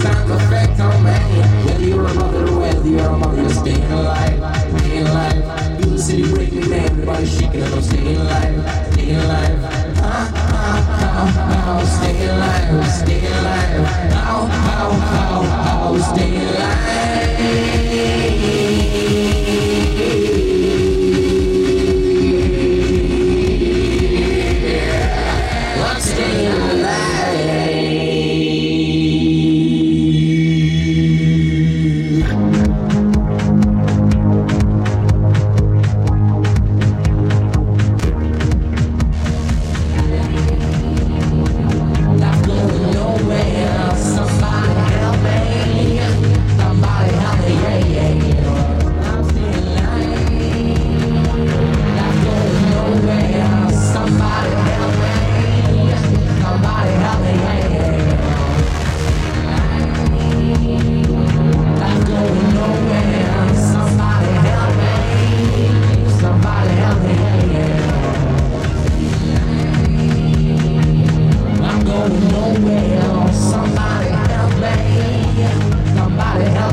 summertime 0.00 0.30
effect 0.32 0.80
on 0.80 1.04
me. 1.04 1.12
Whether 1.64 1.84
you're 1.84 2.06
a 2.06 2.14
mother 2.14 2.48
or 2.48 2.86
you're 2.86 3.00
a 3.00 3.18
mother, 3.18 3.42
you're 3.42 3.50
staying 3.50 3.92
alive, 3.92 4.78
staying 4.78 5.06
alive. 5.06 5.80
You 5.80 5.90
the 5.90 5.98
city 5.98 6.22
break 6.32 6.52
me 6.52 6.72
everybody's 6.72 7.32
shaking 7.36 7.62
and 7.62 7.74
I'm 7.74 7.82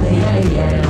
yeah, 0.04 0.40
yeah. 0.50 0.81